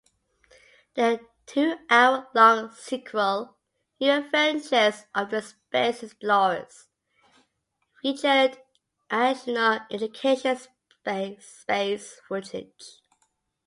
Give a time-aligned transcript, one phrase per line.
[0.95, 3.55] The two-hour-long sequel
[3.99, 6.87] "New Adventures of the Space Explorers"
[8.01, 8.57] featured
[9.11, 10.57] additional educational
[11.39, 12.99] space footage.